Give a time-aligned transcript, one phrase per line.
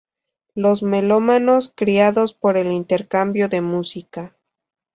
[0.55, 4.35] Los melómanos criados por el intercambio de música